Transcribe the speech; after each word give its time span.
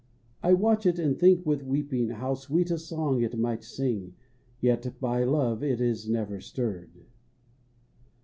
I 0.41 0.53
watch 0.53 0.87
it 0.87 0.97
and 0.97 1.15
think 1.15 1.45
with 1.45 1.61
weeping 1.61 2.09
How 2.09 2.33
sweet 2.33 2.71
a 2.71 2.79
song 2.79 3.21
it 3.21 3.37
might 3.37 3.63
sing; 3.63 4.15
Yet 4.59 4.99
by 4.99 5.23
love 5.23 5.61
it 5.61 5.79
is 5.79 6.09
never 6.09 6.39
stirred. 6.41 7.05